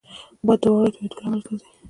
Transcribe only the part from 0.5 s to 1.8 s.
د واورې تویېدو لامل ګرځي